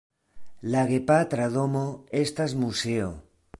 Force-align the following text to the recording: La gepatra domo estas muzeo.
La 0.75 0.81
gepatra 0.91 1.45
domo 1.57 1.83
estas 2.23 2.59
muzeo. 2.65 3.15